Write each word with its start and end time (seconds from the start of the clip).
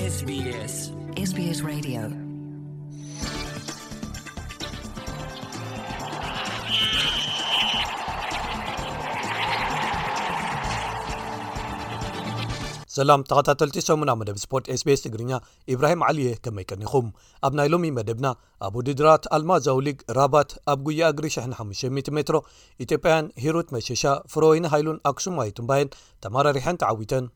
ስፖርት 14.43 14.65
ስbስ 14.77 15.03
ትግርኛ 15.05 15.37
ኢብራሂም 15.73 16.03
ዓልእየ 16.07 16.35
ከመይ 16.43 16.65
ቀኒኹም 16.71 17.07
ኣብ 17.45 17.55
ናይ 17.59 17.67
ሎሚ 17.73 17.91
መደብና 17.97 18.27
ኣብ 18.67 18.75
ዲድራት 18.89 19.23
ኣልማ 19.39 19.59
ዛውሊግ 19.67 19.97
ራባት 20.19 20.51
ኣብ 20.73 20.79
ጉያ 20.89 21.11
እግሪ 21.15 21.27
650ሜትሮ 21.39 22.39
ኢትዮጵያን 22.87 23.31
ሂሩት 23.47 23.71
መሸሻ 23.79 24.03
ፍሮወይኒ 24.35 24.67
ሃይሉን 24.77 24.99
ኣክሱማይትንባየን 25.13 25.93
ተመራሪሐን 26.25 26.81
ተዓዊተን 26.85 27.27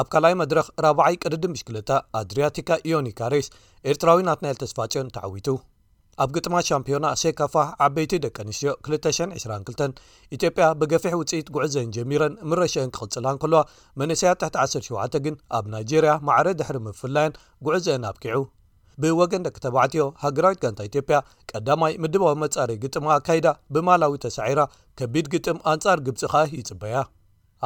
ኣብ 0.00 0.06
ካልኣይ 0.12 0.34
መድረክ 0.40 0.66
4ብ0ይ 0.82 1.16
ቅድዲም 1.22 1.52
ምሽክለታ 1.54 1.90
ኣድርያቲካ 2.20 2.70
ዮኒካሬስ 2.90 3.46
ኤርትራዊ 3.90 4.18
ናት 4.28 4.40
ናኤል 4.44 4.56
ተስፋጽዮን 4.62 5.12
ተዓዊቱ 5.16 5.46
ኣብ 6.22 6.30
ግጥማ 6.36 6.56
ሻምፕዮና 6.68 7.06
ሴካፋ 7.20 7.54
ዓበይቲ 7.84 8.12
ደቂ 8.24 8.36
ኣንስትዮ 8.44 8.72
222 8.88 10.02
ኢትዮጵያ 10.36 10.66
ብገፊሕ 10.80 11.14
ውጽኢት 11.22 11.48
ጉዕዘአን 11.56 11.92
ጀሚረን 11.98 12.34
ምረሸአን 12.50 12.92
ክቅፅላን 12.96 13.40
ከልዋ 13.42 13.60
መንስያ 14.02 14.32
ት17 14.42 15.18
ግን 15.26 15.36
ኣብ 15.58 15.66
ናይጀርያ 15.74 16.12
ማዕረ 16.28 16.46
ድሕሪ 16.60 16.78
ምፍላየን 16.90 17.38
ጉዕዘአን 17.68 18.08
ኣብቂዑ 18.12 18.38
ብወገን 19.02 19.44
ደቂ 19.48 19.56
ተባዕትዮ 19.66 20.04
ሃገራዊት 20.26 20.60
ጋንታ 20.64 20.84
ኢትዮጵያ 20.92 21.18
ቀዳማይ 21.52 21.94
ምድባዊ 22.04 22.34
መጻሪእ 22.44 22.82
ግጥማ 22.86 23.06
ኣካይዳ 23.18 23.46
ብማላዊ 23.76 24.14
ተሳዒራ 24.26 24.62
ከቢድ 25.00 25.28
ግጥም 25.36 25.60
ኣንጻር 25.74 25.98
ግብፂ 26.08 26.22
ኸ 26.32 26.46
ይጽበያ 26.58 26.96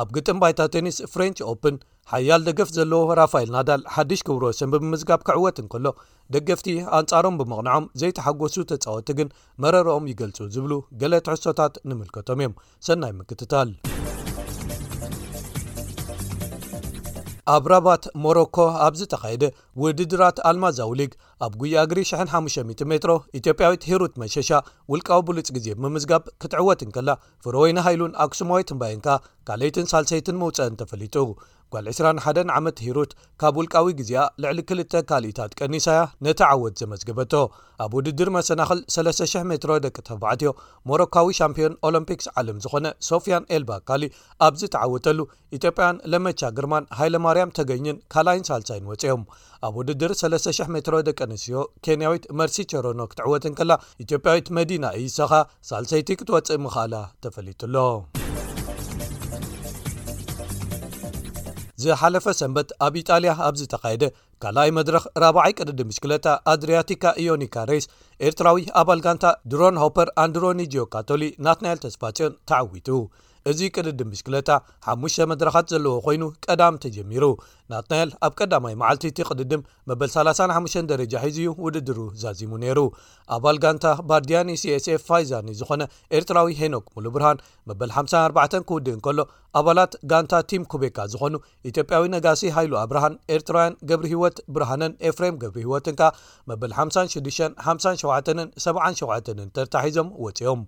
ኣብ 0.01 0.09
ግጥም 0.17 0.39
ባይታ 0.43 0.61
ቴኒስ 0.75 0.97
ፍሬንች 1.13 1.39
ኦፕን 1.51 1.77
ሓያል 2.11 2.43
ደገፍ 2.49 2.69
ዘለዎ 2.77 2.99
ራፋይል 3.19 3.49
ናዳል 3.55 3.81
ሓድሽ 3.95 4.21
ክብሮስንብምዝጋብ 4.27 5.21
ክዕወት 5.29 5.57
እንከሎ 5.63 5.87
ደገፍቲ 6.35 6.67
ኣንጻሮም 6.99 7.39
ብምቕንዖም 7.41 7.87
ዘይተሓጐሱ 8.01 8.57
ተፃወቲ 8.73 9.09
ግን 9.21 9.29
መረርኦም 9.65 10.07
ይገልፁ 10.13 10.39
ዝብሉ 10.57 10.75
ገለ 11.01 11.15
ትሕሶታት 11.29 11.75
ንምልከቶም 11.91 12.43
እዮም 12.45 12.55
ሰናይ 12.89 13.13
ምክትታል 13.21 13.71
ኣብ 17.57 17.67
ራባት 17.73 18.05
ሞሮኮ 18.25 18.57
ኣብዝ 18.87 19.03
ተካየደ 19.13 19.45
ውድድራት 19.83 20.39
ኣልማዛውሊግ 20.49 21.13
ኣብ 21.47 21.53
ጉይኣግሪ 21.61 22.01
150 22.11 22.63
ሜትሮ 22.91 23.13
ኢትዮጵያዊት 23.39 23.83
ሄሩት 23.91 24.15
መሸሻ 24.23 24.51
ውልቃዊ 24.93 25.21
ብሉጭ 25.29 25.47
ግዜ 25.57 25.67
ምምዝጋብ 25.83 26.23
ክትዕወትንከላ 26.43 27.11
ፍሮ 27.45 27.55
ወይና 27.65 27.79
ሃይሉን 27.89 28.17
ኣክሱማዊት 28.25 28.73
ንባይንካ 28.77 29.09
ካልአይትን 29.49 29.89
ሳልሰይትን 29.93 30.39
ምውፅአን 30.41 30.79
ተፈሊጡ 30.81 31.17
ጓል 31.75 31.87
21 31.93 32.51
ዓመት 32.59 32.77
ሂሩት 32.87 33.11
ካብ 33.41 33.55
ውልቃዊ 33.61 33.87
ግዜኣ 33.99 34.21
ልዕሊ 34.43 34.59
ክልተ 34.69 34.95
ካልእታት 35.09 35.53
ቀኒሳያ 35.61 36.01
ነቲዓወት 36.27 36.75
ዘመዝግበቶ 36.83 37.33
ኣብ 37.85 37.93
ውድድር 37.99 38.29
መሰናኽል 38.37 38.81
300 38.97 39.43
ሜትሮ 39.51 39.73
ደቂ 39.85 39.97
ተባዕትዮ 40.09 40.51
ሞሮካዊ 40.91 41.29
ሻምፒዮን 41.41 41.75
ኦሎምፒክስ 41.89 42.27
ዓለም 42.41 42.57
ዝኾነ 42.65 42.87
ሶፊያን 43.09 43.49
ኤልባ 43.57 43.71
ኣካሊእ 43.81 44.15
ኣብዚ 44.47 44.63
ተዓወተሉ 44.77 45.19
ኢትዮጵያን 45.59 45.99
ለመቻ 46.15 46.41
ግርማን 46.59 46.89
ሃይለ 47.01 47.17
ማርያም 47.27 47.55
ተገኝን 47.59 48.01
ካልኣይን 48.15 48.47
ሳልሳይን 48.51 48.89
ወፂኦም 48.93 49.23
ኣብ 49.69 49.77
ውድድር 49.81 50.13
300 50.23 50.69
ሜትሮ 50.77 50.95
ደቂ 51.11 51.19
ኣነስዮ 51.29 51.63
ኬንያዊት 51.87 52.27
መርሲ 52.41 52.65
ቸሮኖ 52.73 53.01
ክትዕወትን 53.13 53.57
ከላ 53.61 53.73
ኢትዮጵያዊት 54.07 54.49
መዲና 54.61 54.85
እይሰኻ 55.03 55.33
ሳልሰይቲ 55.73 56.11
ክትወፅእ 56.23 56.63
ምኽኣላ 56.67 56.95
ተፈሊቱሎ 57.27 57.77
ዝሓለፈ 61.83 62.25
ሰንበት 62.39 62.71
ኣብ 62.85 62.95
ኢጣልያ 63.01 63.33
ኣብዚ 63.49 63.61
ተካየደ 63.73 64.05
ካልኣይ 64.43 64.71
መድረኽ 64.79 65.05
ራባ0ይ 65.23 65.55
ቅድዲ 65.59 65.81
ምሽክለጣ 65.91 66.27
ኣድሪያቲካ 66.53 67.05
ኢዮኒካ 67.23 67.57
ሬስ 67.71 67.85
ኤርትራዊ 68.29 68.61
ኣባል 68.83 69.01
ጋንታ 69.07 69.25
ድሮን 69.53 69.81
ሆፐር 69.85 70.11
ኣንድሮኒጆዮካቶሊ 70.25 71.25
ናት 71.47 71.61
ናኤል 71.67 71.81
ተስፓዮን 71.87 72.35
ተዓዊቱ 72.51 72.91
እዚ 73.51 73.61
ቅድዲ 73.77 74.01
ምሽክለጣ 74.13 74.49
5ሽ 74.95 75.15
መድረኻት 75.31 75.67
ዘለዎ 75.73 75.93
ኮይኑ 76.07 76.23
ቀዳም 76.45 76.75
ተጀሚሩ 76.83 77.25
ናትናኤል 77.73 78.11
ኣብ 78.27 78.33
ቀዳማይ 78.39 78.75
መዓልቲቲ 78.81 79.19
ቅድድም 79.31 79.63
መበል 79.91 80.11
35 80.15 80.81
ደረጃ 80.91 81.15
ሒዝዩ 81.27 81.47
ውድድሩ 81.65 82.01
ዛዚሙ 82.23 82.51
ነይሩ 82.65 82.81
ኣባል 83.37 83.59
ጋንታ 83.65 83.87
ባርዲያኒ 84.11 84.49
ሲsኤf 84.63 85.05
ፋይዛኒ 85.11 85.49
ዝኾነ 85.61 85.83
ኤርትራዊ 86.19 86.51
ሄኖክ 86.61 86.87
ሙሉ 86.99 87.07
ብርሃን 87.15 87.41
መበል 87.71 87.93
54 88.03 88.67
ክውድእን 88.71 89.01
ከሎ 89.07 89.19
ኣባላት 89.59 89.93
ጋንታ 90.11 90.33
ቲም 90.51 90.63
ኩቤካ 90.73 90.99
ዝኾኑ 91.13 91.35
ኢትዮጵያዊ 91.71 92.03
ነጋሲ 92.15 92.43
ሃይሉኣብርሃን 92.57 93.15
ኤርትራውያን 93.35 93.75
ገብሪሂይወት 93.91 94.37
ብርሃንን 94.55 94.93
ኤፍሬም 95.09 95.39
ገብሪ 95.43 95.61
ህይወትንካ 95.67 96.03
መበል 96.51 96.73
56 96.83 97.31
57 97.69 98.45
77ን 98.65 99.49
ተርታሒዞም 99.59 100.09
ወፂኦም 100.27 100.63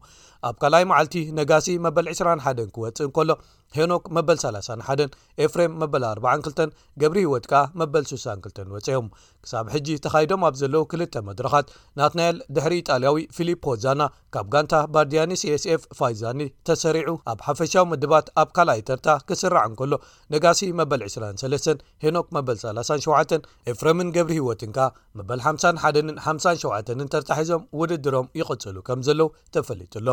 ኣብ 0.50 0.56
ካልይ 0.64 0.84
መዓልቲ 0.92 1.16
ነጋሲ 1.40 1.68
መበል 1.86 2.06
21 2.14 2.66
ክወጽእን 2.76 3.12
ከሎ 3.18 3.30
ሄኖክ 3.76 4.04
መበል 4.16 4.38
31 4.44 5.12
ኤፍሬም 5.44 5.72
መበል 5.80 6.04
42 6.06 6.72
ገብሪ 7.00 7.18
ሂይወት 7.24 7.44
ከኣ 7.50 7.58
መበል 7.80 8.04
62 8.10 8.72
ወፅኦም 8.74 9.06
ክሳብ 9.44 9.66
ሕጂ 9.74 9.88
ተኻይዶም 10.04 10.42
ኣብ 10.48 10.54
ዘለው 10.60 10.82
ክልተ 10.92 11.14
መድረኻት 11.28 11.66
ናትናኤል 11.98 12.38
ድሕሪ 12.54 12.74
ጣልያዊ 12.88 13.18
ፊሊፖዛና 13.36 14.00
ካብ 14.36 14.48
ጋንታ 14.54 14.72
ባርዲያኒ 14.94 15.30
ሲስኤፍ 15.42 15.84
ፋይዛኒ 15.98 16.40
ተሰሪዑ 16.70 17.12
ኣብ 17.32 17.38
ሓፈሻዊ 17.46 17.84
ምድባት 17.92 18.26
ኣብ 18.42 18.48
ካልኣይ 18.56 18.82
ተርታ 18.90 19.06
ክስራዕ 19.28 19.64
እንከሎ 19.70 19.92
ነጋሲ 20.36 20.60
መበል 20.80 21.02
23 21.06 21.86
ሄኖክ 22.06 22.26
መበል37 22.38 23.46
ኤፍሬምን 23.74 24.12
ገብሪ 24.18 24.36
ሂይወትን 24.40 24.74
ካኣ 24.78 24.90
መበል 25.20 25.40
51 25.52 26.12
57ን 26.28 27.08
ተርታሒዞም 27.14 27.62
ውድድሮም 27.82 28.28
ይቕጽሉ 28.42 28.76
ከም 28.90 29.00
ዘለው 29.10 29.28
ተፈለጡሎ 29.54 30.08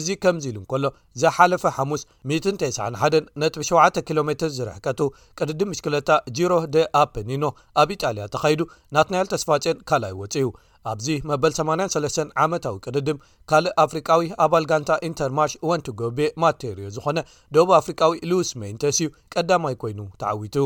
እዚ 0.00 0.06
ከምዚ 0.24 0.44
ኢሉ 0.52 0.58
እንከሎ 0.64 0.84
ዘሓለፈ 1.24 1.62
ሓሙስ 1.78 2.02
9 2.36 2.94
ሓደን 3.00 3.24
ነጥ 3.40 3.54
ብ 3.60 3.64
7 3.70 3.98
ኪሎ 4.08 4.18
ሜር 4.28 4.42
ዝርሕከቱ 4.56 5.00
ቅድድም 5.38 5.70
ምሽክለታ 5.72 6.10
0ሮ 6.38 6.52
ደ 6.74 6.84
ኣፖኒኖ 7.00 7.44
ኣብ 7.82 7.88
ኢጣልያ 7.94 8.24
ተኻይዱ 8.34 8.60
ናት 8.96 9.08
ናያልተስፋጨን 9.14 9.78
ካልኣይ 9.90 10.14
ወፅዩ 10.20 10.46
ኣብዚ 10.90 11.06
መበል 11.28 11.52
83 11.58 12.30
ዓመታዊ 12.44 12.76
ቅድድም 12.86 13.18
ካልእ 13.50 13.72
ኣፍሪቃዊ 13.84 14.22
ኣባል 14.44 14.64
ጋንታ 14.70 14.90
ኢንተርማርሽ 15.08 15.54
ወንቲ 15.70 15.86
ጎቤ 16.00 16.18
ማቴርዮ 16.42 16.86
ዝኾነ 16.96 17.18
ደብ 17.56 17.70
ኣፍሪቃዊ 17.80 18.12
ሉስ 18.30 18.50
መንተስ 18.62 18.98
እዩ 19.02 19.08
ቀዳማይ 19.34 19.76
ኮይኑ 19.82 19.98
ተዓዊቱ 20.20 20.56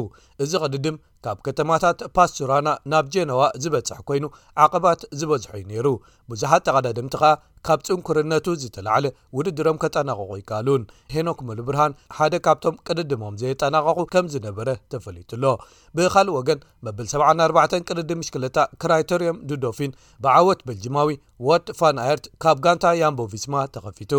እዚ 0.45 0.53
ቅድድም 0.65 0.99
ካብ 1.27 1.39
ከተማታት 1.47 1.99
ፓስቱራና 2.19 2.69
ናብ 2.95 3.07
ጀነዋ 3.15 3.41
ዝበፅሕ 3.63 3.99
ኮይኑ 4.11 4.27
ዓቐባት 4.67 5.01
ዝበዝሖ 5.21 5.53
ዩ 5.61 5.65
ነይሩ 5.73 5.89
ብዙሓት 6.33 6.65
ጠቐዳድምቲ 6.69 7.15
ኸኣ 7.23 7.33
ካብ 7.67 7.81
ፅንኩርነቱ 7.87 8.47
ዝተላዕለ 8.63 9.07
ውድድሮም 9.37 9.79
ከጠናቀቑ 9.83 10.31
ይከሉን 10.41 10.83
ሄኖክ 11.15 11.39
መሉብርሃን 11.49 11.97
ሓደ 12.19 12.35
ካብቶም 12.47 12.79
ቅድድሞም 12.87 13.39
ዘየጠናቐቑ 13.43 13.99
ከም 14.13 14.27
ዝነበረ 14.35 14.69
ተፈለቱ 14.95 15.31
ሎ 15.43 15.53
ብኻልእ 15.99 16.37
ወገን 16.39 16.63
መብል74 16.89 17.77
ቅድድም 17.91 18.21
ምሽክለታ 18.23 18.57
ክራይተርየም 18.85 19.43
ድዶፊን 19.51 19.97
ብዓወት 20.27 20.63
በልጅማዊ 20.69 21.11
ዎድ 21.49 21.67
ፋንኣየርት 21.81 22.27
ካብ 22.45 22.61
ጋንታ 22.67 22.95
ያምቦቪስማ 23.03 23.55
ተኸፊቱ 23.77 24.13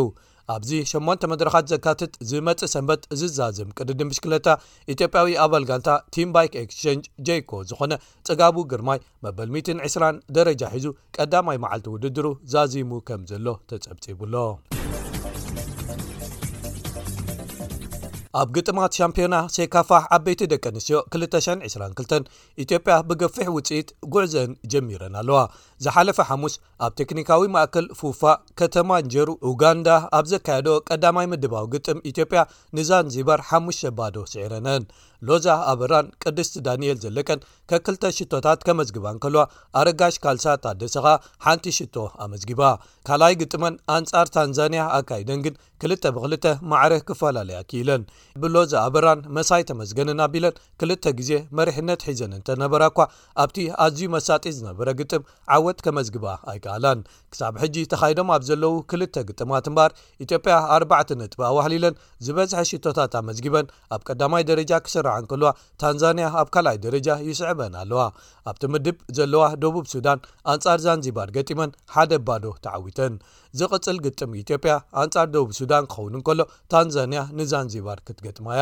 ኣብዚ 0.56 0.72
8 0.91 1.28
መድረኻት 1.31 1.66
ዘካትት 1.73 2.13
ዝመጽእ 2.31 2.72
ሰንበት 2.73 3.01
ዝዛዝም 3.19 3.69
ቅድዲ 3.79 4.00
ምሽክለታ 4.09 4.47
ኢትዮጵያዊ 4.94 5.31
ኣበል 5.45 5.63
ጋንታ 5.69 5.89
ቲምባይክ 6.16 6.53
ኤክስቸንጅ 6.63 7.06
jኮ 7.29 7.51
ዝኾነ 7.72 7.91
ጽጋቡ 8.29 8.56
ግርማይ 8.73 9.01
መበል 9.28 9.50
120 9.57 10.12
ደረጃ 10.39 10.62
ሒዙ 10.75 10.88
ቀዳማይ 11.17 11.59
መዓልቲ 11.66 11.88
ውድድሩ 11.95 12.28
ዛዚሙ 12.56 12.91
ከም 13.09 13.23
ዘሎ 13.31 13.47
ተጸብጺብሎ 13.72 14.35
ኣብ 18.39 18.50
ግጥማት 18.56 18.92
ሻምፒዮና 18.98 19.36
ሴይካፋ 19.56 19.89
ዓበይቲ 20.16 20.42
ደቂ 20.51 20.63
ኣንስትዮ 20.72 20.98
222 21.16 22.30
ኢትዮጵያ 22.63 22.94
ብገፊሕ 23.07 23.48
ውፅኢት 23.56 23.89
ጉዕዘአን 24.13 24.51
ጀሚረን 24.74 25.16
ኣለዋ 25.22 25.39
ዝሓለፈ 25.86 26.18
ሓሙስ 26.30 26.54
ኣብ 26.88 26.94
ቴክኒካዊ 27.00 27.44
ማእከል 27.56 27.88
ፉፋቅ 28.01 28.39
ከተማ 28.62 28.89
ንጀሩ 29.07 29.30
ኡጋንዳ 29.51 29.88
ኣብ 30.19 30.25
ዘካየዶ 30.33 30.68
ቀዳማይ 30.89 31.28
ምድባዊ 31.33 31.66
ግጥም 31.75 32.04
ኢትዮጵያ 32.12 32.44
ንዛን 32.80 33.12
ዚበር 33.16 33.42
ሓሙሽ 33.50 33.78
ሸባዶ 33.86 34.16
ስዒረነን 34.34 34.86
ሎዛ 35.29 35.47
ኣበራን 35.71 36.07
ቅድስቲ 36.23 36.53
ዳንኤል 36.68 36.97
ዘለቀን 37.03 37.41
ከክልተ 37.71 38.03
ሽቶታት 38.18 38.59
ከመዝግባ 38.68 39.06
ንከልዋ 39.15 39.41
ኣረጋሽ 39.79 40.15
ካልሳ 40.23 40.45
ኣደሰኻ 40.71 41.07
ሓንቲ 41.45 41.65
ሽቶ 41.77 41.95
ኣመዝጊባ 42.25 42.62
ካልኣይ 43.07 43.35
ግጥመን 43.41 43.75
ኣንፃር 43.95 44.27
ታንዛንያ 44.38 44.83
ኣካይደን 45.00 45.41
ግን 45.45 45.56
ክል 45.83 45.94
ብ2ል 46.15 46.33
ማዕረህ 46.71 47.01
ክፈላለያ 47.09 47.59
እክኢለን 47.65 48.01
ብሎዛ 48.45 48.73
ኣበራን 48.88 49.21
መሳይ 49.38 49.62
ተመዝገነን 49.69 50.19
ኣቢለን 50.25 50.57
ክልተ 50.81 51.06
ግዜ 51.19 51.31
መሪሕነት 51.59 52.01
ሒዘን 52.07 52.33
እንተነበራ 52.39 52.81
እኳ 52.91 53.00
ኣብቲ 53.44 53.57
ኣዝዩ 53.85 54.03
መሳጢ 54.15 54.45
ዝነበረ 54.57 54.89
ግጥም 55.01 55.24
ዓወት 55.57 55.79
ከመዝግባ 55.88 56.25
ኣይከኣላን 56.53 57.00
ክሳብ 57.33 57.56
ሕጂ 57.65 57.75
ተካይዶም 57.94 58.31
ኣብ 58.38 58.44
ዘለው 58.50 58.74
ክልተ 58.94 59.15
ግጥማት 59.29 59.65
እምባር 59.71 59.91
ኢትዮጵያ 60.25 60.56
ኣርባዕ 60.77 61.07
ነጥ 61.21 61.33
ኣዋህሊለን 61.51 61.95
ዝበዝሐ 62.27 62.59
ሽቶታት 62.74 63.15
ኣመዝጊበን 63.21 63.71
ኣብ 63.97 64.01
ቀዳማይ 64.09 64.45
ደረጃ 64.51 64.71
ክስራ 64.88 65.07
ከልዋ 65.30 65.50
ታንዛንያ 65.81 66.25
ኣብ 66.42 66.48
ካልይ 66.56 66.78
ደረጃ 66.86 67.08
ይስዕበን 67.28 67.74
ኣለዋ 67.81 68.02
ኣብቲ 68.50 68.63
ምድብ 68.74 68.98
ዘለዋ 69.18 69.44
ደቡብ 69.63 69.86
ሱዳን 69.94 70.19
ኣንፃር 70.54 70.80
ዛንዚባር 70.86 71.30
ገጢመን 71.38 71.75
ሓደ 71.96 72.12
ባዶ 72.28 72.46
ተዓዊተን 72.66 73.16
ዝቕጽል 73.59 73.98
ግጥም 74.06 74.31
ኢትዮጵያ 74.42 74.74
ኣንጻር 75.01 75.27
ደቡ 75.36 75.45
ሱዳን 75.57 75.86
ክኸውንንከሎ 75.92 76.42
ታንዛንያ 76.71 77.21
ንዛንዚባር 77.38 77.98
ክትገጥማያ 78.07 78.62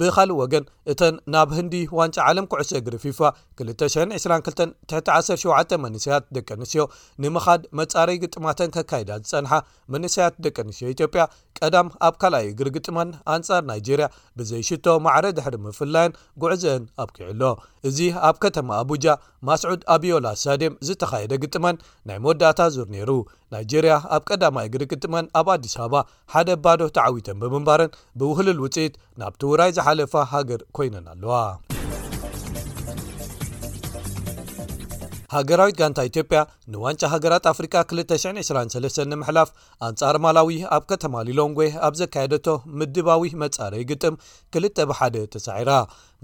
ብኻልእ 0.00 0.36
ወገን 0.42 0.64
እተን 0.92 1.14
ናብ 1.34 1.48
ህንዲ 1.56 1.74
ዋንጫ 1.98 2.16
ዓለም 2.30 2.46
ኩዕሶ 2.52 2.70
እግሪ 2.80 2.94
ፊፋ 3.04 3.18
22217 3.62 5.74
መንስያት 5.84 6.24
ደቂ 6.36 6.48
ኣንስትዮ 6.58 6.82
ንምኻድ 7.24 7.62
መጻረይ 7.80 8.16
ግጥማተን 8.22 8.70
ከካይዳ 8.76 9.10
ዝፀንሓ 9.22 9.52
መንስያት 9.94 10.34
ደቂ 10.46 10.56
ኣንስትዮ 10.64 10.88
ኢትዮጵያ 10.94 11.22
ቀዳም 11.60 11.88
ኣብ 12.08 12.14
ካልኣይ 12.22 12.46
እግሪ 12.52 12.68
ግጥመን 12.78 13.10
ኣንጻር 13.34 13.62
ናይጀርያ 13.70 14.08
ብዘይሽቶ 14.40 14.86
ማዕረ 15.06 15.26
ድሕሪ 15.38 15.54
ምፍላየን 15.66 16.14
ጉዕዘአን 16.44 16.86
ኣብኪዕሎ 17.04 17.42
እዚ 17.90 17.98
ኣብ 18.30 18.36
ከተማ 18.46 18.68
ኣቡጃ 18.84 19.06
ማስዑድ 19.50 19.82
ኣብዮላ 19.96 20.26
ሳዴም 20.44 20.74
ዝተኻየደ 20.88 21.32
ግጥመን 21.44 21.76
ናይ 22.10 22.18
መወዳእታ 22.24 22.60
ዙር 22.76 22.88
ነይሩ 22.96 23.10
ናይጄርያ 23.54 23.92
ኣብ 24.16 24.22
ቀዳማ 24.30 24.56
እግሪቅጥመን 24.68 25.26
ኣብ 25.40 25.48
አዲስ 25.56 25.74
አበባ 25.84 26.02
ሓደ 26.34 26.48
ባዶ 26.66 26.80
ተዓዊተን 26.98 27.40
ብምንባርን 27.44 27.94
ብውህልል 28.20 28.60
ውፅኢት 28.66 28.96
ናብቲውራይ 29.22 29.72
ዝሓለፋ 29.78 30.12
ሃገር 30.32 30.62
ኮይነን 30.78 31.08
ኣለዋ 31.14 31.34
ሃገራዊት 35.34 35.76
ጋንታ 35.80 35.98
ኢትዮጵያ 36.08 36.38
ንዋንጫ 36.74 37.02
ሃገራት 37.12 37.44
ኣፍሪካ 37.50 37.74
223 37.90 38.96
ንምሕላፍ 39.10 39.48
ኣንጻር 39.88 40.16
ማላዊ 40.24 40.56
ኣብ 40.76 40.84
ከተማሊሎን 40.90 41.52
ጎ 41.58 41.66
ኣብ 41.86 41.94
ዘካየደቶ 42.00 42.46
ምድባዊ 42.78 43.22
መጻረይ 43.42 43.82
ግጥም 43.90 44.14
ክል 44.54 44.64
ብሓደ 44.90 45.16
ተሳዒራ 45.34 45.70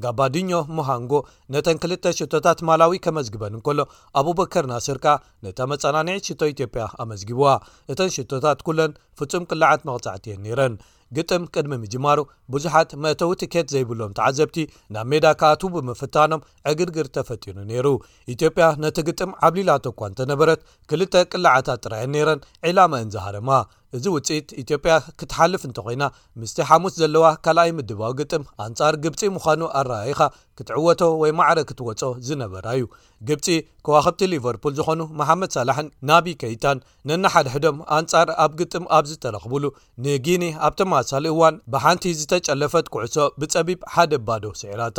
ጋባ 0.06 0.18
ድኞ 0.36 0.50
ሞሃንጎ 0.78 1.12
ነተን 1.56 1.78
ክልተ 1.84 2.14
ሽቶታት 2.18 2.58
ማላዊ 2.70 2.98
ከመዝግበን 3.06 3.54
እንከሎ 3.58 3.78
ኣብበከር 4.22 4.64
ናስርካ 4.72 5.06
ነታ 5.44 5.58
መፀናኒዒት 5.74 6.26
ሽቶ 6.30 6.42
ኢትዮጵያ 6.54 6.84
ኣመዝጊብዋ 7.04 7.46
እተን 7.94 8.12
ሽቶታት 8.18 8.58
ኩለን 8.68 8.98
ፍጹም 9.20 9.46
ቅልዓት 9.52 9.82
መቕጻዕትየን 9.90 10.42
ነይረን 10.46 10.76
ግጥም 11.16 11.42
ቅድሚ 11.54 11.72
ምጅማሩ 11.82 12.18
ብዙሓት 12.52 12.90
መእተዊ 13.04 13.30
ቲኬት 13.42 13.66
ዘይብሎም 13.74 14.14
ተዓዘብቲ 14.18 14.56
ናብ 14.94 15.06
ሜዳ 15.12 15.26
ካኣት 15.40 15.62
ብምፍታኖም 15.74 16.44
ዕግድግር 16.70 17.08
ተፈጥኑ 17.16 17.56
ነይሩ 17.70 17.86
ኢትዮጵያ 18.34 18.66
ነቲ 18.84 18.96
ግጥም 19.08 19.32
ዓብሊላቶኳ 19.48 20.00
እንተነበረት 20.10 20.60
ክልተ 20.92 21.14
ቅላዓታት 21.32 21.80
ጥራየን 21.86 22.12
ኔይረን 22.16 22.40
ዕላማ 22.70 22.92
እንዝሃረማ 23.06 23.50
እዚ 23.96 24.04
ውፅኢት 24.14 24.48
ኢትዮጵያ 24.62 24.94
ክትሓልፍ 25.20 25.62
እንተ 25.68 25.78
ኮይና 25.86 26.04
ምስቲ 26.40 26.58
ሓሙስ 26.70 26.94
ዘለዋ 27.02 27.26
ካልኣይ 27.44 27.70
ምድባዊ 27.78 28.12
ግጥም 28.20 28.42
ኣንጻር 28.64 28.94
ግብፂ 29.04 29.20
ምዃኑ 29.36 29.60
ኣረኣኢኻ 29.80 30.20
ክትዕወቶ 30.58 31.00
ወይ 31.22 31.30
ማዕረ 31.38 31.58
ክትወፆ 31.68 32.00
ዝነበራ 32.26 32.66
እዩ 32.76 32.84
ግብፂ 33.28 33.46
ከዋኸብቲ 33.86 34.20
ሊቨርፑል 34.32 34.72
ዝኾኑ 34.78 35.00
መሓመድ 35.18 35.50
ሳላሕን 35.56 35.88
ናብ 36.08 36.26
ከይታን 36.42 36.78
ነና 37.08 37.24
ሓደሕዶም 37.34 37.76
ኣንጻር 37.96 38.28
ኣብ 38.44 38.52
ግጥም 38.60 38.84
ኣብ 38.96 39.04
ዝተረኽብሉ 39.10 39.64
ንጊኒ 40.04 40.44
ኣብተማሳሊ 40.68 41.24
እዋን 41.34 41.56
ብሓንቲ 41.74 42.04
ዝተጨለፈት 42.20 42.86
ኩዕሶ 42.94 43.16
ብፀቢብ 43.40 43.80
ሓደ 43.94 44.12
ባዶ 44.28 44.44
ስዒራታ 44.62 44.98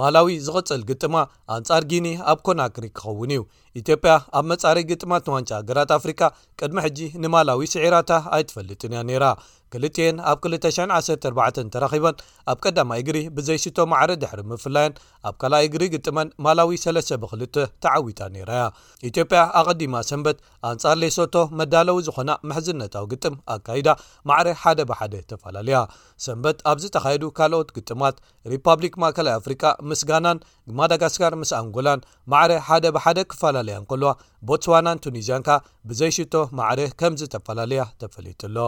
ማላዊ 0.00 0.28
ዝቕፅል 0.46 0.82
ግጥማ 0.90 1.14
ኣንጻር 1.54 1.84
ጊኒ 1.90 2.08
ኣብ 2.30 2.38
ኮናክሪ 2.48 2.84
ክኸውን 2.98 3.30
እዩ 3.36 3.40
ኢትዮጵያ 3.80 4.12
ኣብ 4.38 4.44
መጻሪይ 4.50 4.84
ግጥማት 4.90 5.24
ንዋንጫ 5.30 5.50
ሃገራት 5.60 5.90
ኣፍሪካ 5.98 6.20
ቅድሚ 6.58 6.78
ሕጂ 6.84 6.98
ንማላዊ 7.22 7.60
ስዒራታ 7.74 8.10
ኣይትፈልጥንእያ 8.36 9.00
ነይራ 9.08 9.24
ክልትን 9.72 10.16
ኣብ 10.30 10.38
214 10.52 11.70
ተረኺበን 11.74 12.16
ኣብ 12.52 12.58
ቀዳማ 12.64 12.90
እግሪ 13.02 13.18
ብዘይሽቶ 13.36 13.78
ማዕረ 13.92 14.10
ድሕሪ 14.22 14.40
ምፍላየን 14.52 14.94
ኣብ 15.28 15.34
ካልኣይ 15.42 15.64
እግሪ 15.68 15.82
ግጥመን 15.94 16.28
ማላዊ 16.44 16.72
ሰለሰ 16.84 17.08
ብክልቶ 17.22 17.56
ተዓዊጣ 17.84 18.20
ነይራያ 18.34 18.64
ኢትዮጵያ 19.10 19.40
ኣቐዲማ 19.60 19.94
ሰንበት 20.10 20.38
ኣንጻር 20.70 20.96
ሌሶቶ 21.02 21.34
መዳለዊ 21.60 21.98
ዝኾና 22.08 22.30
ምሕዝነታዊ 22.48 23.06
ግጥም 23.12 23.36
ኣካይዳ 23.56 23.88
ማዕረ 24.30 24.48
ሓደ 24.62 24.80
ብሓደ 24.92 25.14
ተፈላለያ 25.32 25.78
ሰንበት 26.26 26.58
ኣብዝ 26.72 26.86
ተኻየዱ 26.96 27.24
ካልኦት 27.38 27.70
ግጥማት 27.78 28.16
ሪፓብሊክ 28.54 28.96
ማእከላይ 29.04 29.34
ኣፍሪካ 29.40 29.64
ምስ 29.90 30.02
ጋናን 30.12 30.40
ማዳጋስካር 30.80 31.34
ምስ 31.42 31.52
ኣንጎላን 31.60 32.02
ማዕረ 32.34 32.52
ሓደ 32.68 32.84
ብሓደ 32.98 33.18
ክፈላለያ 33.32 33.76
ከልዋ 33.92 34.10
ቦትስዋናን 34.48 35.00
ቱኒዝያን 35.06 35.44
ካ 35.48 35.58
ብዘይሽቶ 35.90 36.34
ማዕረ 36.60 36.80
ከምዝ 37.02 37.22
ተፈላለያ 37.36 37.84
ተፈለጡሎ 38.02 38.58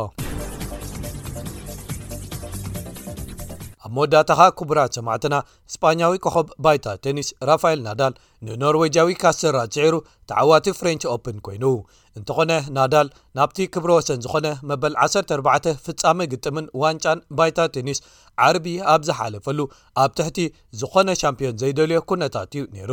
መወዳእታኻ 3.96 4.40
ኩቡራ 4.58 4.80
ስማዕትና 4.96 5.34
እስፓኛዊ 5.70 6.12
ኮኸብ 6.24 6.48
ባይታ 6.64 6.86
ቴኒስ 7.04 7.28
ራፋኤል 7.48 7.80
ናዳል 7.86 8.14
ንኖርዌጃዊ 8.48 9.08
ካስራ 9.22 9.56
ስዒሩ 9.76 9.94
ተዓዋቲ 10.30 10.66
ፍሬንች 10.78 11.02
ኦፕን 11.14 11.36
ኮይኑ 11.46 11.64
እንተኾነ 12.18 12.52
ናዳል 12.76 13.08
ናብቲ 13.38 13.58
ክብረ 13.74 13.90
ወሰን 13.98 14.18
ዝኾነ 14.24 14.46
መበል 14.70 14.94
14 15.04 15.68
ፍፃሚ 15.84 16.18
ግጥምን 16.32 16.66
ዋንጫን 16.82 17.18
ባይታ 17.38 17.58
ቴኒስ 17.74 17.98
ዓርቢ 18.46 18.66
ኣብ 18.92 19.00
ዝሓለፈሉ 19.08 19.60
ኣብ 20.02 20.10
ትሕቲ 20.18 20.38
ዝኾነ 20.80 21.08
ሻምፕዮን 21.20 21.56
ዘይደልዮ 21.62 21.98
ኩነታት 22.10 22.52
እዩ 22.58 22.64
ነይሩ 22.74 22.92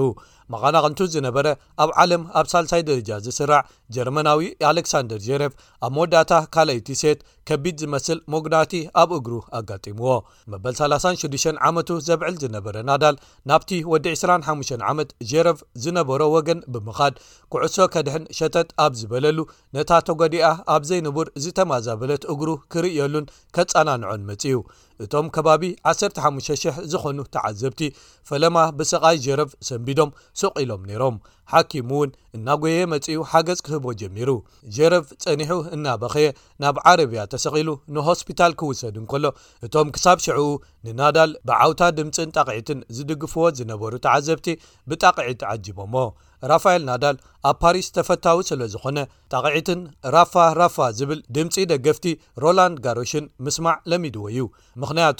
መቐናቕንቱ 0.53 0.99
ዝነበረ 1.15 1.47
ኣብ 1.85 1.91
ዓለም 2.03 2.23
ኣብ 2.39 2.47
ሳልሳይ 2.53 2.83
ደረጃ 2.89 3.09
ዝስራዕ 3.27 3.61
ጀርመናዊ 3.97 4.47
ኣሌክሳንደር 4.71 5.21
ጀረቭ 5.27 5.53
ኣብ 5.87 5.91
መወዳእታ 5.97 6.33
ካልኣይቲ 6.55 6.87
ሴት 7.03 7.19
ከቢድ 7.49 7.77
ዝመስል 7.83 8.19
ሞጉናቲ 8.35 8.73
ኣብ 9.03 9.11
እግሩ 9.19 9.35
ኣጋጢምዎ 9.59 10.09
መበል 10.53 10.77
36 10.83 11.51
ዓመቱ 11.69 11.89
ዘብዕል 12.09 12.37
ዝነበረ 12.45 12.75
ናዳል 12.91 13.17
ናብቲ 13.51 13.69
ወዲ 13.93 14.07
25 14.23 14.77
ዓመት 14.93 15.11
ረፍ 15.47 15.59
ዝነበሮ 15.83 16.21
ወገን 16.35 16.59
ብምኻድ 16.73 17.15
ኩዕሶ 17.53 17.75
ከድሕን 17.93 18.23
ሸተጥ 18.37 18.67
ኣብ 18.85 18.93
ዝበለሉ 18.99 19.39
ነታ 19.75 19.91
ተጎዲኣ 20.07 20.47
ኣብ 20.75 20.83
ዘይንቡር 20.89 21.27
ዝተማዘበለት 21.43 22.23
እግሩ 22.33 22.49
ክርእየሉን 22.75 23.27
ከጻናንዑን 23.57 24.23
መፅኡ 24.29 24.55
እቶም 25.03 25.25
ከባቢ 25.35 25.63
15,00 25.89 26.79
ዝኾኑ 26.91 27.19
ተዓዘብቲ 27.35 27.81
ፈለማ 28.29 28.55
ብሰቓይ 28.79 29.17
ጀረቭ 29.25 29.51
ሰንቢዶም 29.67 30.09
ሰቂሎም 30.41 30.81
ነይሮም 30.89 31.15
ሓኪሙ 31.51 31.89
እውን 31.97 32.09
እናጐየ 32.37 32.79
መጺኡ 32.93 33.19
ሓገዝ 33.31 33.59
ክህቦ 33.65 33.85
ጀሚሩ 34.01 34.29
ጀረቭ 34.77 35.07
ጸኒሑ 35.25 35.51
እናበኸየ 35.77 36.27
ናብ 36.63 36.75
ዓረብያ 36.91 37.21
ተሰቂሉ 37.33 37.69
ንሆስፒታል 37.97 38.55
ክውሰድን 38.61 39.05
ከሎ 39.13 39.25
እቶም 39.67 39.91
ክሳብ 39.97 40.17
ሽዕኡ 40.25 40.49
ንናዳል 40.87 41.33
ብዓውታ 41.49 41.81
ድምፂን 41.99 42.33
ጠቕዒትን 42.37 42.81
ዝድግፍዎ 42.97 43.45
ዝነበሩ 43.59 43.93
ተዓዘብቲ 44.07 44.47
ብጣቕዒት 44.91 45.43
ዓጂቦሞ 45.53 45.95
ራፋኤል 46.51 46.83
ናዳል 46.89 47.15
ኣብ 47.49 47.55
ፓሪስ 47.63 47.87
ተፈታዊ 47.95 48.39
ስለ 48.49 48.61
ዝኾነ 48.73 48.97
ጠቕዒትን 49.33 49.79
ራፋ 50.15 50.33
ራፋ 50.61 50.75
ዝብል 50.97 51.19
ድምፂ 51.35 51.55
ደገፍቲ 51.71 52.07
ሮላንድ 52.43 52.77
ጋሮሽን 52.85 53.25
ምስማዕ 53.45 53.77
ለሚድዎ 53.91 54.23
እዩ 54.31 54.39
ምክንያቱ 54.81 55.19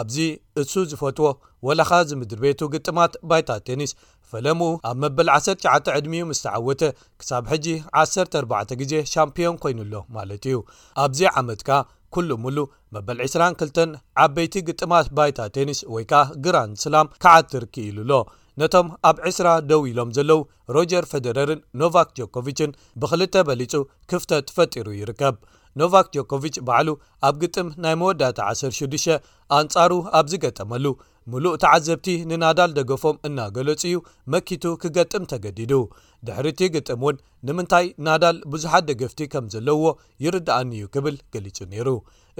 ኣብዚ 0.00 0.16
እሱ 0.62 0.74
ዝፈትዎ 0.90 1.28
ወላኻ 1.66 1.90
ዝምድሪ 2.08 2.38
ቤቱ 2.44 2.60
ግጥማት 2.74 3.14
ባይታ 3.30 3.50
ቴኒስ 3.68 3.92
ፈለሙኡ 4.32 4.74
ኣብ 4.90 4.96
መበል 5.04 5.28
19 5.36 5.90
ዕድሚኡ 5.98 6.24
ምስ 6.32 6.40
ተዓወተ 6.44 6.82
ክሳብ 7.20 7.44
ሕጂ 7.52 7.66
14 8.02 8.76
ግዜ 8.82 8.92
ሻምፒዮን 9.12 9.56
ኮይኑሎ 9.64 9.94
ማለት 10.18 10.44
እዩ 10.50 10.58
ኣብዚ 11.04 11.20
ዓመት 11.40 11.62
ከ 11.70 11.80
ኩሉ 12.14 12.30
ምሉ 12.44 12.58
መበል 12.94 13.18
22 13.26 13.80
ዓበይቲ 14.24 14.54
ግጥማት 14.68 15.08
ባይታ 15.18 15.38
ቴኒስ 15.56 15.80
ወይ 15.96 16.06
ከዓ 16.12 16.22
ግራንድ 16.46 16.78
ስላም 16.84 17.10
ከዓ 17.24 17.34
ትርክኢሉ 17.52 17.98
ኣሎ 18.06 18.12
ነቶም 18.60 18.86
ኣብ 19.08 19.16
2ስራ 19.28 19.48
ደው 19.70 19.82
ኢሎም 19.90 20.10
ዘለዉ 20.16 20.40
ሮጀር 20.76 21.04
ፌደረርን 21.12 21.60
ኖቫክ 21.82 22.08
ጆኮቭችን 22.18 22.74
ብክልተ 23.02 23.34
በሊጹ 23.48 23.72
ክፍተት 24.10 24.46
ፈጢሩ 24.56 24.86
ይርከብ 25.00 25.36
ኖቫክ 25.80 26.06
ጆኮቪች 26.16 26.56
ባዕሉ 26.68 26.88
ኣብ 27.28 27.34
ግጥም 27.42 27.68
ናይ 27.84 27.94
መወዳታ 28.00 28.38
106 28.60 29.14
አንጻሩ 29.58 29.90
ኣብ 30.18 30.26
ዝገጠመሉ 30.32 30.84
ሙሉእ 31.32 31.54
እተዓዘብቲ 31.56 32.06
ንናዳል 32.30 32.70
ደገፎም 32.78 33.16
እናገለጹ 33.28 33.82
እዩ 33.88 33.96
መኪቱ 34.32 34.64
ክገጥም 34.82 35.24
ተገዲዱ 35.32 35.72
ድሕሪ 36.26 36.46
እቲ 36.52 36.60
ግጥም 36.76 37.00
እውን 37.04 37.16
ንምንታይ 37.48 37.86
ናዳል 38.06 38.36
ብዙሓት 38.52 38.84
ደገፍቲ 38.90 39.20
ከም 39.32 39.44
ዘለውዎ 39.54 39.90
ይርዳኣኒ 40.26 40.72
ዩ 40.82 40.88
ክብል 40.96 41.16
ገሊጹ 41.34 41.58
ነይሩ 41.72 41.88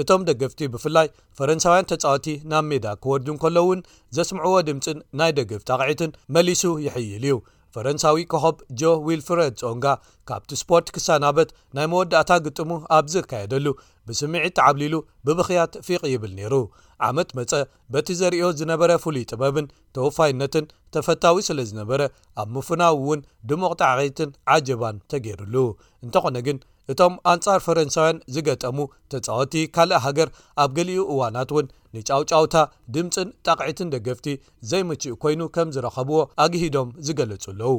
እቶም 0.03 0.25
ደገፍቲ 0.29 0.61
ብፍላይ 0.75 1.07
ፈረንሳውያን 1.39 1.89
ተጻወቲ 1.93 2.27
ናብ 2.53 2.65
ሜዳ 2.73 2.87
ክወርዱን 3.05 3.41
ከለውን 3.45 3.81
ዘስምዕዎ 4.19 4.55
ድምፅን 4.69 5.01
ናይ 5.21 5.33
ደገፍ 5.41 5.63
ጠቕዒትን 5.71 6.17
መሊሱ 6.37 6.65
ይሕይል 6.89 7.25
እዩ 7.31 7.37
ፈረንሳዊ 7.75 8.19
ኮኸብ 8.33 8.57
ጆ 8.81 8.91
ዊልፍረድ 9.07 9.55
ጾንጋ 9.63 9.85
ካብቲ 10.29 10.51
ስፖርት 10.63 10.89
ክሳናበት 10.95 11.51
ናይ 11.77 11.87
መወዳእታ 11.93 12.31
ግጥሙ 12.47 12.71
ኣብዝካየደሉ 12.99 13.67
ብስምዒት 14.09 14.55
ተዓብሊሉ 14.59 14.95
ብብክያ 15.27 15.61
ፊቕ 15.87 16.03
ይብል 16.13 16.33
ነይሩ 16.39 16.55
ዓመት 17.09 17.29
መፀ 17.39 17.53
በቲ 17.93 18.09
ዘርዮ 18.21 18.43
ዝነበረ 18.61 18.91
ፍሉይ 19.05 19.25
ጥበብን 19.31 19.69
ተወፋይነትን 19.97 20.67
ተፈታዊ 20.97 21.39
ስለ 21.49 21.59
ዝነበረ 21.71 22.01
ኣብ 22.43 22.49
ምፉናዊ 22.57 22.95
እውን 23.05 23.23
ድሞቕጣዓይትን 23.51 24.33
ዓጀባን 24.57 24.99
ተገይሩሉ 25.13 25.55
እንተኾነ 26.07 26.37
ግን 26.49 26.59
እቶም 26.93 27.15
ኣንጻር 27.31 27.59
ፈረንሳውያን 27.65 28.21
ዝገጠሙ 28.35 28.79
ተፃወቲ 29.13 29.55
ካልእ 29.75 30.01
ሃገር 30.05 30.29
ኣብ 30.63 30.71
ገሊኡ 30.77 31.03
እዋናት 31.13 31.51
እውን 31.55 31.67
ንጫውጫውታ 31.97 32.57
ድምፂን 32.95 33.29
ጠቕዒትን 33.47 33.91
ደገፍቲ 33.95 34.27
ዘይምችኡ 34.71 35.15
ኮይኑ 35.23 35.41
ከም 35.55 35.69
ዝረኸብዎ 35.75 36.19
ኣግሂዶም 36.45 36.89
ዝገለጹ 37.07 37.45
ኣለዉ 37.53 37.73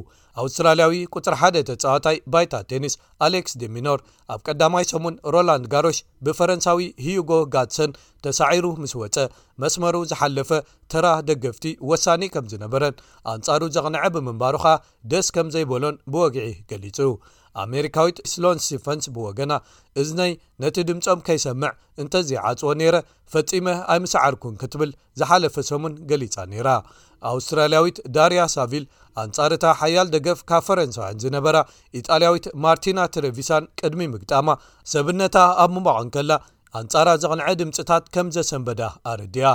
ኣውስትራልያዊ 0.44 0.94
ቁፅር1ደ 1.16 1.58
ተጻወታይ 1.70 2.18
ባይታ 2.34 2.54
ቴኒስ 2.72 2.94
ኣሌክስ 3.28 3.54
ደ 3.62 3.70
ሚኖር 3.76 4.00
ኣብ 4.36 4.40
ቀዳማይ 4.48 4.86
ሰሙን 4.92 5.16
ሮላንድ 5.36 5.66
ጋሮሽ 5.74 6.00
ብፈረንሳዊ 6.28 6.84
ሂዩጎ 7.08 7.32
ጋሰን 7.56 7.94
ተሳዒሩ 8.28 8.66
ምስ 8.84 8.96
ወፀ 9.02 9.18
መስመሩ 9.64 9.96
ዝሓለፈ 10.12 10.52
ተራ 10.94 11.06
ደገፍቲ 11.30 11.66
ወሳኒ 11.92 12.24
ከም 12.36 12.48
ዝነበረን 12.54 12.98
ኣንጻሩ 13.36 13.62
ዘቕንዐ 13.78 14.04
ብምንባሩ 14.18 14.56
ከዓ 14.66 14.76
ደስ 15.14 15.30
ከም 15.38 15.48
ዘይበሎን 15.56 15.98
ብወግዒ 16.14 16.48
ገሊጹ 16.72 17.00
ኣሜሪካዊት 17.64 18.18
ስሎንሲፈንስ 18.32 19.06
ብወገና 19.16 19.54
እዝነይ 20.02 20.32
ነቲ 20.64 20.76
ድምፆም 20.90 21.20
ከይሰምዕ 21.28 21.72
እንተዘይዓጽዎ 22.04 22.70
ነይረ 22.82 22.98
ፈጺመ 23.34 23.68
ኣይምስዓርኩን 23.96 24.56
ክትብል 24.62 24.92
ዝሓለፈ 25.22 25.56
ሰሙን 25.70 25.94
ገሊፃ 26.12 26.36
ነይራ 26.52 26.70
ኣውስትራልያዊት 27.32 27.98
ዳርያ 28.16 28.44
ሳቪል 28.56 28.86
ኣንጻርታ 29.24 29.64
ሓያል 29.82 30.08
ደገፍ 30.16 30.40
ካብ 30.50 30.64
ፈረንሳውያን 30.68 31.20
ዝነበራ 31.24 31.58
ኢጣልያዊት 32.00 32.46
ማርቲና 32.66 33.00
ቴለቪሳን 33.16 33.64
ቅድሚ 33.82 34.02
ምግጣማ 34.14 34.48
ሰብነታ 34.94 35.36
ኣብ 35.64 35.72
ምሟቐን 35.78 36.10
ከላ 36.16 36.32
ኣንጻራ 36.80 37.10
ዘቕንዐ 37.24 37.48
ድምፅታት 37.62 38.04
ከም 38.16 38.28
ዘሰንበዳ 38.38 38.82
ኣረድያ 39.12 39.48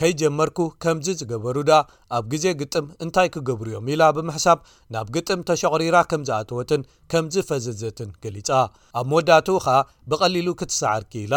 ከይጀመርኩ 0.00 0.58
ከምዚ 0.82 1.08
ዝገበሩ 1.20 1.56
ዳ 1.70 1.74
ኣብ 2.16 2.24
ግዜ 2.32 2.44
ግጥም 2.60 2.86
እንታይ 3.04 3.28
ክገብርዮም 3.34 3.88
ኢላ 3.92 4.02
ብምሕሳብ 4.16 4.58
ናብ 4.94 5.08
ግጥም 5.16 5.40
ተሸቕሪራ 5.48 5.96
ከም 6.10 6.22
ዝኣትወትን 6.28 6.82
ከምዝፈዘዘትን 7.12 8.10
ገሊጻ 8.24 8.50
ኣብ 9.00 9.06
መወዳትኡ 9.12 9.56
ኸኣ 9.66 9.76
ብቐሊሉ 10.12 10.48
ክትሰዓርኪ 10.62 11.12
ኢላ 11.26 11.36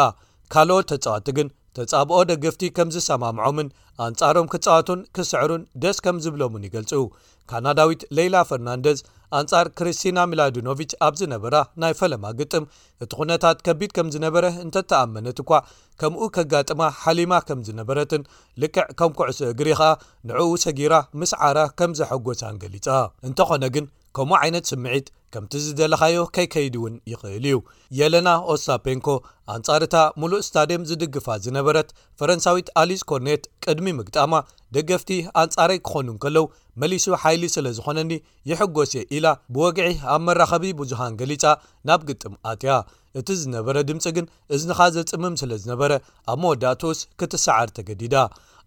ካልኦት 0.56 0.88
ተጽዋቲ 0.92 1.28
ግን 1.40 1.48
ተጻብኦ 1.78 2.20
ደገፍቲ 2.32 2.62
ከም 2.78 2.90
ዝሰማምዖምን 2.96 3.68
ኣንጻሮም 4.06 4.48
ክጻዋቱን 4.54 5.00
ክስዕሩን 5.16 5.64
ደስ 5.84 5.98
ከም 6.06 6.18
ዝብሎምን 6.26 6.66
ይገልፁ 6.68 7.02
ካናዳዊት 7.50 8.02
ሌላ 8.20 8.36
ፈርናንደስ 8.50 9.00
ኣንጻር 9.40 9.68
ክርስቲና 9.78 10.20
ሚላድኖቭች 10.32 10.92
ኣብ 11.06 11.14
ዝነበራ 11.22 11.56
ናይ 11.82 11.94
ፈለማ 12.00 12.26
ግጥም 12.40 12.66
እቲ 13.04 13.12
ዅነታት 13.22 13.58
ከቢድ 13.66 13.92
ከም 13.98 14.08
ዝነበረ 14.14 14.46
እንተተኣመነት 14.66 15.38
እኳ 15.44 15.52
ከምኡ 16.02 16.22
ከጋጥማ 16.36 16.82
ሓሊማ 17.02 17.34
ከም 17.48 17.60
ዝነበረትን 17.68 18.24
ልክዕ 18.64 18.86
ከም 19.02 19.12
ኩዕሶ 19.20 19.40
እግሪ 19.54 19.70
ከኣ 19.80 19.90
ንዕኡ 20.30 20.52
ሰጊራ 20.66 20.96
ምስ 21.22 21.34
ዓራ 21.50 21.60
ከም 21.82 21.94
ዘሐጐሳን 22.02 22.60
ገሊጻ 22.64 22.88
እንተኾነ 23.30 23.64
ግን 23.78 23.88
ከምኡ 24.18 24.38
ዓይነት 24.46 24.66
ስምዒት 24.72 25.08
ከምቲ 25.34 25.54
ዝደለካዮ 25.64 26.20
ከይከይዲ 26.36 26.76
እውን 26.80 26.94
ይኽእል 27.12 27.46
እዩ 27.50 27.58
የለና 28.00 28.30
ኦሳፔንኮ 28.54 29.08
ኣንጻር 29.56 29.84
እታ 29.88 29.98
ሙሉእ 30.22 30.42
እስታድየም 30.44 30.88
ዝድግፋ 30.92 31.28
ዝነበረት 31.46 31.90
ፈረንሳዊት 32.20 32.70
ኣሊስ 32.84 33.04
ኮርኔት 33.12 33.44
ቅድሚ 33.66 33.92
ምግጣማ 34.00 34.32
ደገፍቲ 34.76 35.10
ኣንጻረይ 35.42 35.80
ክኾኑን 35.88 36.18
ከለው 36.24 36.46
መሊሱ 36.82 37.06
ሓይሊ 37.22 37.44
ስለ 37.56 37.68
ዝኾነኒ 37.78 38.12
ይሕጐስ 38.50 38.92
እ 39.02 39.04
ኢላ 39.18 39.28
ብወግዒ 39.56 39.88
ኣብ 40.14 40.22
መራኸቢ 40.28 40.66
ብዙሃን 40.80 41.14
ገሊፃ 41.22 41.44
ናብ 41.90 42.02
ግጥም 42.10 42.34
ኣትያ 42.52 42.72
እቲ 43.20 43.28
ዝነበረ 43.44 43.78
ድምፂ 43.90 44.06
ግን 44.18 44.26
እዝንኻ 44.58 44.80
ዘፅምም 44.96 45.36
ስለ 45.42 45.52
ዝነበረ 45.64 45.92
ኣብ 46.34 46.40
መወዳእትውስ 46.44 47.00
ክትሰዓር 47.22 47.70
ተገዲዳ 47.80 48.16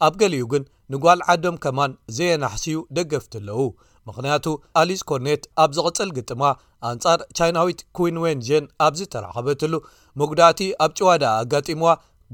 ኣብ 0.06 0.12
ገሊኡ 0.22 0.44
ግን 0.54 0.62
ንጓል 0.92 1.20
ዓዶም 1.34 1.56
ከማን 1.64 1.92
ዘየናሕሲዩ 2.18 2.76
ደገፍቲ 2.98 3.34
ኣለው 3.42 3.62
ምክንያቱ 4.08 4.46
ኣሊስ 4.80 5.00
ኮርኔት 5.10 5.42
ኣብ 5.62 5.70
ዝቕፅል 5.76 6.10
ግጥማ 6.16 6.42
ኣንጻር 6.90 7.20
ቻይናዊት 7.38 7.80
ኩን 7.96 8.16
ወን 8.22 8.38
ዝን 8.46 8.64
ኣብዚ 8.86 9.00
ተራኸበትሉ 9.14 9.74
መጉዳእቲ 10.20 10.60
ኣብ 10.84 10.92
ጭዋዳ 10.98 11.24
ኣጋጢምዋ 11.40 11.90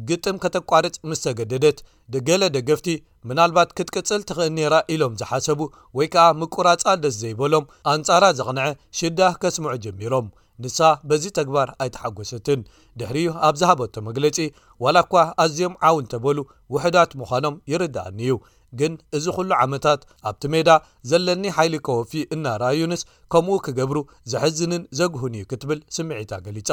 ግጥም 0.09 0.37
ከተቋርፅ 0.45 0.95
ምስ 1.09 1.21
ተገደደት 1.26 1.79
ድገለ 2.15 2.43
ደገፍቲ 2.57 2.88
ምናልባት 3.29 3.69
ክትቅፅል 3.76 4.21
ትክእል 4.29 4.50
ነራ 4.57 4.75
ኢሎም 4.95 5.15
ዝሓሰቡ 5.21 5.61
ወይ 5.99 6.09
ከዓ 6.15 6.26
ምቁራፃ 6.41 6.85
ደስ 7.03 7.15
ዘይበሎም 7.23 7.71
ኣንጻራ 7.93 8.25
ዘቕንዐ 8.41 8.67
ሽዳ 8.99 9.21
ከስምዑ 9.43 9.73
ጀሚሮም 9.87 10.26
ንሳ 10.65 10.79
በዚ 11.09 11.25
ተግባር 11.38 11.69
ኣይተሓጎሰትን 11.85 12.61
ድሕሪዩ 12.99 13.31
ኣብ 13.47 13.55
ዝሃበቶ 13.61 13.95
መግለፂ 14.09 14.37
ዋላ 14.85 14.97
እኳ 15.04 15.14
ኣዝዮም 15.42 15.75
ዓውን 15.88 16.06
ተበሉ 16.12 16.38
ውሕዳት 16.75 17.11
ምዃኖም 17.21 17.54
ይርዳኣኒ 17.73 18.18
እዩ 18.26 18.33
ግን 18.80 18.92
እዚ 19.16 19.25
ኩሉ 19.37 19.50
ዓመታት 19.64 20.00
ኣብቲ 20.28 20.42
ሜዳ 20.52 20.71
ዘለኒ 21.11 21.45
ሓይሊ 21.56 21.75
ከወፊ 21.87 22.12
እናረኣዩንስ 22.35 23.02
ከምኡ 23.33 23.56
ክገብሩ 23.66 23.99
ዘሕዝንን 24.33 24.83
ዘግህን 24.99 25.37
እዩ 25.38 25.45
ክትብል 25.50 25.80
ስምዒታ 25.97 26.33
ገሊጻ 26.47 26.71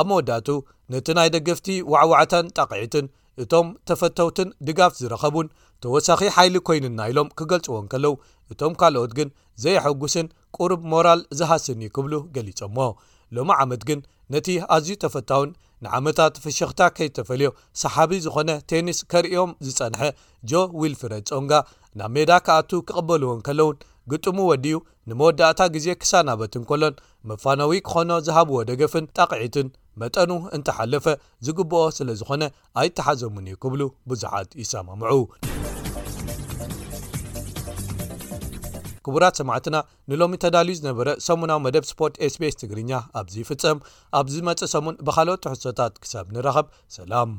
ኣብ 0.00 0.06
መወዳቱ 0.10 0.48
ነቲ 0.94 1.06
ናይ 1.18 1.30
ደገፍቲ 1.36 1.68
ዋዕዋዕታን 1.94 2.46
ጠቕዒትን 2.58 3.06
እቶም 3.42 3.68
ተፈተውትን 3.88 4.48
ድጋፍ 4.68 4.92
ዝረኸቡን 5.00 5.46
ተወሳኺ 5.84 6.20
ሓይሊ 6.36 6.56
ኮይንና 6.68 7.00
ኢሎም 7.10 7.28
ክገልጽዎን 7.38 7.86
ከለው 7.92 8.14
እቶም 8.52 8.72
ካልኦት 8.80 9.12
ግን 9.18 9.28
ዘይሐጉስን 9.64 10.26
ቁርብ 10.56 10.82
ሞራል 10.92 11.20
ዝሃስኒ 11.38 11.80
እዩ 11.86 11.94
ክብሉ 11.96 12.14
ገሊፆሞ 12.36 12.76
ሎሚ 13.36 13.50
ዓመት 13.62 13.82
ግን 13.88 14.00
ነቲ 14.32 14.48
ኣዝዩ 14.74 14.92
ተፈታውን 15.04 15.50
ንዓመታት 15.84 16.34
ፍሸኽታ 16.44 16.80
ከይተፈልዮ 16.96 17.48
ሰሓቢ 17.82 18.12
ዝኾነ 18.24 18.50
ቴኒስ 18.70 18.98
ከርእዮም 19.10 19.52
ዝጸንሐ 19.66 20.02
ጆ 20.50 20.62
ዊልፍረ 20.80 21.12
ጾንጋ 21.30 21.52
ናብ 22.00 22.10
ሜዳ 22.16 22.30
ከኣቱ 22.46 22.70
ክቕበልዎን 22.88 23.40
ከለውን 23.46 23.78
ግጡሙ 24.12 24.38
ወዲኡ 24.50 24.76
ንመወዳእታ 25.10 25.60
ግዜ 25.74 25.86
ክሳናበትንከሎን 26.02 26.94
መፋነዊ 27.30 27.72
ክኾኖ 27.88 28.10
ዝሃብዎ 28.28 28.58
ደገፍን 28.70 29.06
ጠቕዒትን 29.18 29.68
መጠኑ 30.02 30.30
እንተሓለፈ 30.58 31.06
ዝግብኦ 31.46 31.82
ስለ 31.98 32.08
ዝኾነ 32.22 32.42
ኣይተሓዘሙን 32.82 33.48
እዩ 33.52 33.58
ክብሉ 33.64 33.82
ብዙሓት 34.12 34.50
ይሰማምዑ 34.62 35.18
ክቡራት 39.06 39.34
ሰማዕትና 39.40 39.76
ንሎሚ 40.10 40.34
ተዳልዩ 40.44 40.74
ዝነበረ 40.80 41.08
ሰሙናዊ 41.28 41.58
መደብ 41.66 41.84
ስፖርት 41.90 42.14
sbs 42.32 42.54
ትግርኛ 42.62 42.92
ኣብዝ 43.20 43.36
ፍፀም 43.48 43.78
ኣብ 44.18 44.26
ዝመፅእ 44.34 44.70
ሰሙን 44.74 44.94
ብካልኦት 45.08 45.42
ሕሶታት 45.52 45.94
ክሳብ 46.04 46.26
ንረኸብ 46.36 46.66
ሰላም 46.98 47.30